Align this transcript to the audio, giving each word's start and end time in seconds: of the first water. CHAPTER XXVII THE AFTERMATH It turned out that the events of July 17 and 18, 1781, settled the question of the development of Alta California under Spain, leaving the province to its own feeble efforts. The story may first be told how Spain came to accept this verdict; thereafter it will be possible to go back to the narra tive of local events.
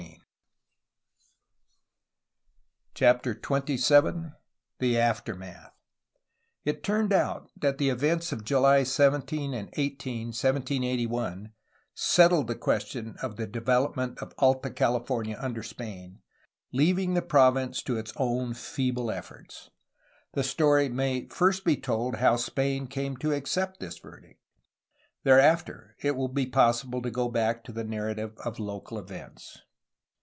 of 3.01 3.07
the 3.23 3.33
first 3.33 3.41
water. 3.41 3.41
CHAPTER 3.41 3.75
XXVII 3.79 4.31
THE 4.77 4.99
AFTERMATH 4.99 5.71
It 6.65 6.83
turned 6.83 7.11
out 7.11 7.49
that 7.57 7.79
the 7.79 7.89
events 7.89 8.31
of 8.31 8.43
July 8.43 8.83
17 8.83 9.55
and 9.55 9.69
18, 9.73 10.27
1781, 10.27 11.51
settled 11.95 12.45
the 12.45 12.53
question 12.53 13.15
of 13.23 13.37
the 13.37 13.47
development 13.47 14.19
of 14.19 14.33
Alta 14.37 14.69
California 14.69 15.35
under 15.39 15.63
Spain, 15.63 16.19
leaving 16.71 17.15
the 17.15 17.21
province 17.23 17.81
to 17.83 17.97
its 17.97 18.13
own 18.17 18.53
feeble 18.53 19.09
efforts. 19.09 19.71
The 20.33 20.43
story 20.43 20.89
may 20.89 21.27
first 21.29 21.65
be 21.65 21.77
told 21.77 22.17
how 22.17 22.35
Spain 22.35 22.85
came 22.85 23.17
to 23.17 23.33
accept 23.33 23.79
this 23.79 23.97
verdict; 23.97 24.39
thereafter 25.23 25.95
it 26.03 26.15
will 26.15 26.27
be 26.27 26.45
possible 26.45 27.01
to 27.01 27.09
go 27.09 27.29
back 27.29 27.63
to 27.63 27.71
the 27.71 27.83
narra 27.83 28.13
tive 28.13 28.37
of 28.39 28.59
local 28.59 28.99
events. 28.99 29.57